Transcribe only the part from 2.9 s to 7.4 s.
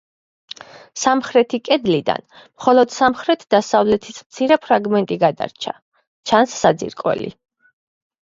სამხრეთ-დასავლეთის მცირე ფრაგმენტი გადარჩა; ჩანს საძირკველი.